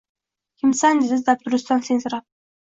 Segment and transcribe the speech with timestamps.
[0.63, 2.27] Kimsan, dedi dabdurustdan sensirab